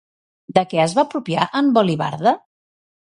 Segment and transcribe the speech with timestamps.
[0.57, 2.33] De què es va apropiar en Volivarda?